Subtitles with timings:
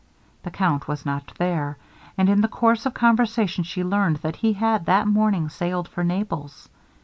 [0.41, 1.77] The Count was not there,
[2.17, 6.03] and in the course of conversation, she learned that he had that morning sailed for
[6.03, 6.67] Naples.